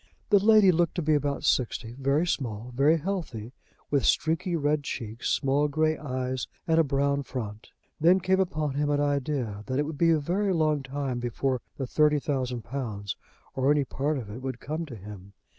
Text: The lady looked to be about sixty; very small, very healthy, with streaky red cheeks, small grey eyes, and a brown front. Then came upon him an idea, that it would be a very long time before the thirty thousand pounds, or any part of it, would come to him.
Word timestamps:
The 0.31 0.43
lady 0.43 0.71
looked 0.71 0.95
to 0.95 1.03
be 1.03 1.13
about 1.13 1.43
sixty; 1.43 1.93
very 1.93 2.25
small, 2.25 2.73
very 2.75 2.97
healthy, 2.97 3.53
with 3.91 4.03
streaky 4.03 4.55
red 4.55 4.83
cheeks, 4.83 5.29
small 5.29 5.67
grey 5.67 5.95
eyes, 5.95 6.47
and 6.65 6.79
a 6.79 6.83
brown 6.83 7.21
front. 7.21 7.69
Then 7.99 8.19
came 8.19 8.39
upon 8.39 8.73
him 8.73 8.89
an 8.89 8.99
idea, 8.99 9.61
that 9.67 9.77
it 9.77 9.85
would 9.85 9.99
be 9.99 10.09
a 10.09 10.17
very 10.17 10.53
long 10.53 10.81
time 10.81 11.19
before 11.19 11.61
the 11.77 11.85
thirty 11.85 12.17
thousand 12.17 12.63
pounds, 12.63 13.15
or 13.53 13.69
any 13.69 13.85
part 13.85 14.17
of 14.17 14.27
it, 14.31 14.41
would 14.41 14.59
come 14.59 14.87
to 14.87 14.95
him. 14.95 15.33